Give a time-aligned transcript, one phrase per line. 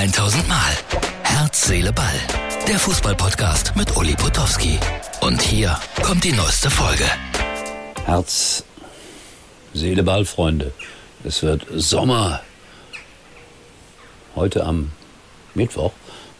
[0.00, 0.72] 1000 Mal.
[1.24, 2.18] Herz, Seele, Ball.
[2.66, 4.78] Der Fußballpodcast mit Uli Potowski.
[5.20, 7.04] Und hier kommt die neueste Folge.
[8.06, 8.64] Herz,
[9.74, 10.72] Seele, Ball, Freunde.
[11.22, 12.40] Es wird Sommer.
[14.34, 14.90] Heute am
[15.54, 15.92] Mittwoch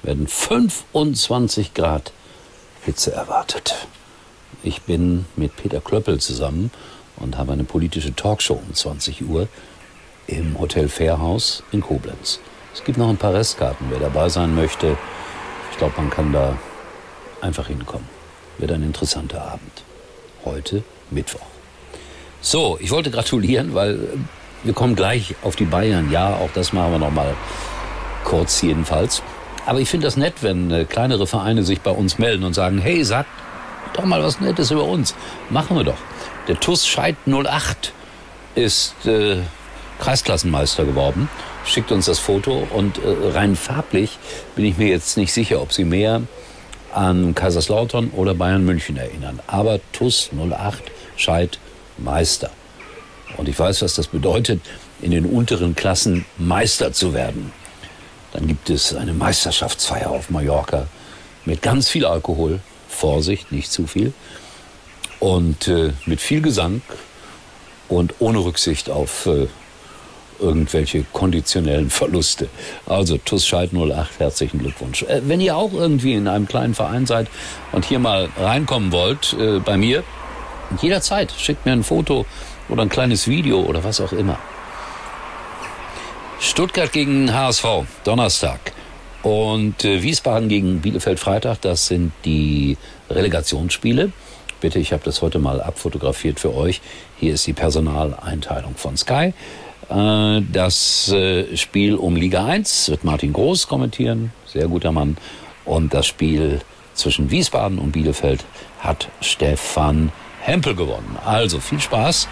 [0.02, 2.14] werden 25 Grad
[2.86, 3.74] Hitze erwartet.
[4.62, 6.70] Ich bin mit Peter Klöppel zusammen
[7.16, 9.48] und habe eine politische Talkshow um 20 Uhr
[10.28, 12.40] im Hotel Fairhaus in Koblenz.
[12.72, 14.96] Es gibt noch ein paar Restkarten, wer dabei sein möchte.
[15.72, 16.56] Ich glaube, man kann da
[17.40, 18.08] einfach hinkommen.
[18.58, 19.82] Wird ein interessanter Abend.
[20.44, 21.46] Heute Mittwoch.
[22.40, 23.98] So, ich wollte gratulieren, weil
[24.62, 26.10] wir kommen gleich auf die Bayern.
[26.10, 27.34] Ja, auch das machen wir noch mal
[28.24, 29.22] kurz jedenfalls.
[29.66, 32.78] Aber ich finde das nett, wenn äh, kleinere Vereine sich bei uns melden und sagen,
[32.78, 33.26] hey, sag
[33.94, 35.14] doch mal was Nettes über uns.
[35.50, 35.98] Machen wir doch.
[36.48, 37.92] Der TUS Scheid 08
[38.54, 39.38] ist äh,
[39.98, 41.28] Kreisklassenmeister geworden.
[41.64, 44.18] Schickt uns das Foto und äh, rein farblich
[44.56, 46.22] bin ich mir jetzt nicht sicher, ob sie mehr
[46.92, 49.40] an Kaiserslautern oder Bayern München erinnern.
[49.46, 50.82] Aber TUS 08
[51.16, 51.58] Scheid
[51.98, 52.50] Meister.
[53.36, 54.60] Und ich weiß, was das bedeutet,
[55.00, 57.52] in den unteren Klassen Meister zu werden.
[58.32, 60.86] Dann gibt es eine Meisterschaftsfeier auf Mallorca
[61.44, 62.60] mit ganz viel Alkohol.
[62.88, 64.12] Vorsicht, nicht zu viel.
[65.20, 66.82] Und äh, mit viel Gesang
[67.88, 69.46] und ohne Rücksicht auf äh,
[70.40, 72.48] irgendwelche konditionellen Verluste.
[72.86, 75.02] Also TUS Scheid 08, herzlichen Glückwunsch.
[75.02, 77.28] Äh, wenn ihr auch irgendwie in einem kleinen Verein seid
[77.72, 80.02] und hier mal reinkommen wollt, äh, bei mir,
[80.80, 82.26] jederzeit schickt mir ein Foto
[82.68, 84.38] oder ein kleines Video oder was auch immer.
[86.40, 87.64] Stuttgart gegen HSV,
[88.04, 88.72] Donnerstag.
[89.22, 92.78] Und äh, Wiesbaden gegen Bielefeld Freitag, das sind die
[93.10, 94.12] Relegationsspiele.
[94.60, 96.80] Bitte, ich habe das heute mal abfotografiert für euch.
[97.18, 99.34] Hier ist die Personaleinteilung von Sky.
[99.90, 105.16] Äh, das äh, Spiel um Liga 1 wird Martin Groß kommentieren, sehr guter Mann.
[105.64, 106.60] Und das Spiel
[106.94, 108.44] zwischen Wiesbaden und Bielefeld
[108.80, 111.18] hat Stefan Hempel gewonnen.
[111.24, 112.28] Also viel Spaß.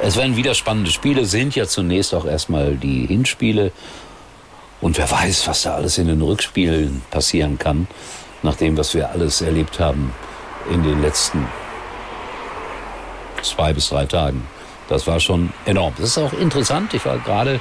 [0.00, 3.72] Es werden wieder spannende Spiele, sind ja zunächst auch erstmal die Hinspiele.
[4.80, 7.86] Und wer weiß, was da alles in den Rückspielen passieren kann,
[8.42, 10.12] nach dem, was wir alles erlebt haben
[10.72, 11.46] in den letzten
[13.42, 14.46] zwei bis drei Tagen.
[14.88, 15.94] Das war schon enorm.
[15.98, 16.94] Das ist auch interessant.
[16.94, 17.60] Ich war gerade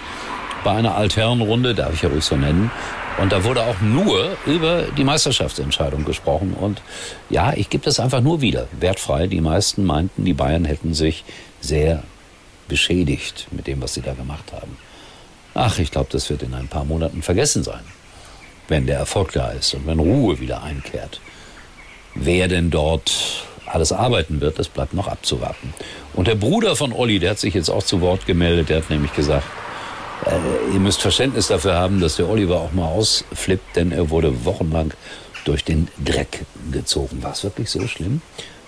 [0.64, 2.72] bei einer Altherrenrunde, darf ich ja ruhig so nennen.
[3.18, 6.54] Und da wurde auch nur über die Meisterschaftsentscheidung gesprochen.
[6.54, 6.82] Und
[7.30, 9.28] ja, ich gebe das einfach nur wieder, wertfrei.
[9.28, 11.24] Die meisten meinten, die Bayern hätten sich
[11.60, 12.04] sehr
[12.68, 14.78] beschädigt mit dem, was sie da gemacht haben.
[15.54, 17.84] Ach, ich glaube, das wird in ein paar Monaten vergessen sein,
[18.70, 21.20] wenn der Erfolg da ist und wenn Ruhe wieder einkehrt.
[22.16, 25.74] Wer denn dort alles arbeiten wird, das bleibt noch abzuwarten.
[26.14, 28.90] Und der Bruder von Olli, der hat sich jetzt auch zu Wort gemeldet, der hat
[28.90, 29.48] nämlich gesagt,
[30.26, 34.46] äh, ihr müsst Verständnis dafür haben, dass der Oliver auch mal ausflippt, denn er wurde
[34.46, 34.94] wochenlang
[35.46, 37.24] durch den Dreck gezogen.
[37.24, 38.22] War es wirklich so schlimm?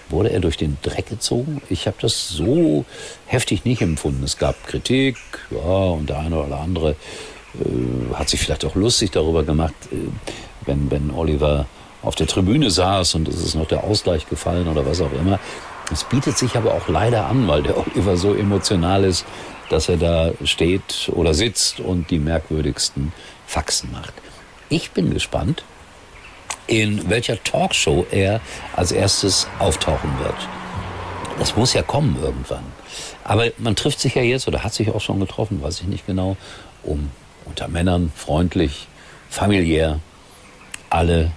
[0.09, 1.61] Wurde er durch den Dreck gezogen?
[1.69, 2.85] Ich habe das so
[3.25, 4.23] heftig nicht empfunden.
[4.23, 5.17] Es gab Kritik,
[5.51, 6.91] ja, und der eine oder andere
[7.55, 9.95] äh, hat sich vielleicht auch lustig darüber gemacht, äh,
[10.65, 11.67] wenn, wenn Oliver
[12.03, 15.39] auf der Tribüne saß und es ist noch der Ausgleich gefallen oder was auch immer.
[15.91, 19.25] Es bietet sich aber auch leider an, weil der Oliver so emotional ist,
[19.69, 23.13] dass er da steht oder sitzt und die merkwürdigsten
[23.47, 24.13] Faxen macht.
[24.69, 25.63] Ich bin gespannt,
[26.67, 28.41] in welcher Talkshow er
[28.75, 30.35] als erstes auftauchen wird.
[31.39, 32.63] Das muss ja kommen irgendwann.
[33.23, 36.05] Aber man trifft sich ja jetzt oder hat sich auch schon getroffen, weiß ich nicht
[36.05, 36.37] genau,
[36.83, 37.09] um
[37.45, 38.87] unter Männern freundlich,
[39.29, 39.99] familiär
[40.89, 41.31] alle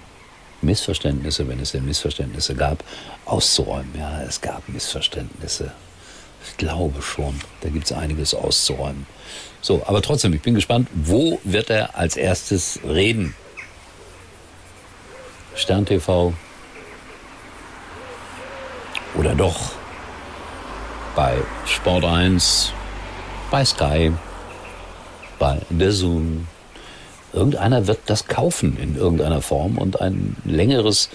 [0.63, 2.83] Missverständnisse, wenn es denn Missverständnisse gab,
[3.25, 3.91] auszuräumen.
[3.99, 5.73] Ja, es gab Missverständnisse.
[6.49, 9.07] Ich glaube schon, da gibt es einiges auszuräumen.
[9.61, 13.35] So, aber trotzdem, ich bin gespannt, wo wird er als erstes reden?
[15.55, 16.35] Stern TV
[19.15, 19.73] oder doch
[21.15, 22.73] bei Sport 1,
[23.51, 24.13] bei Sky,
[25.39, 26.47] bei The Zoom.
[27.37, 31.11] Irgendeiner wird das kaufen in irgendeiner Form und ein längeres,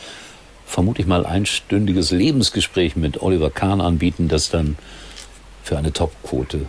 [0.67, 4.77] vermute ich mal einstündiges Lebensgespräch mit Oliver Kahn anbieten, das dann
[5.63, 6.67] für eine Topquote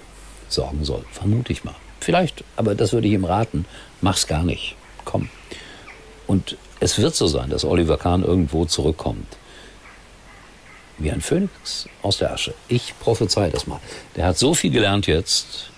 [0.49, 1.05] sorgen soll.
[1.13, 1.75] Vermute ich mal.
[2.01, 3.67] Vielleicht, aber das würde ich ihm raten.
[4.01, 4.75] Mach's gar nicht.
[5.05, 5.29] Komm.
[6.27, 9.37] Und es wird so sein, dass Oliver Kahn irgendwo zurückkommt.
[10.97, 12.55] Wie ein Phönix aus der Asche.
[12.69, 13.81] Ich prophezei das mal.
[14.17, 15.71] Der hat so viel gelernt jetzt,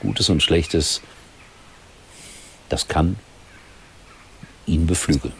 [0.00, 1.00] Gutes und Schlechtes,
[2.70, 3.16] das kann
[4.66, 5.34] ihn beflügeln.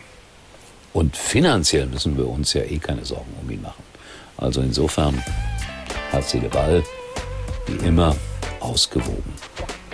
[0.93, 3.82] Und finanziell müssen wir uns ja eh keine Sorgen um ihn machen.
[4.37, 5.23] Also insofern,
[6.11, 6.82] Herz, Seele, Ball,
[7.67, 8.17] wie immer
[8.59, 9.32] ausgewogen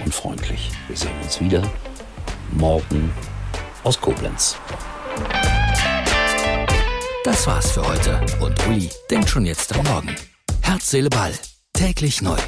[0.04, 0.70] und freundlich.
[0.88, 1.62] Wir sehen uns wieder
[2.52, 3.12] morgen
[3.84, 4.56] aus Koblenz.
[7.24, 10.14] Das war's für heute und Uli denkt schon jetzt am Morgen.
[10.62, 11.32] Herz, Seele, Ball.
[11.72, 12.38] Täglich neu.